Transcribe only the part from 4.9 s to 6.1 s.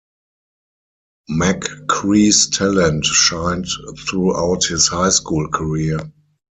school career.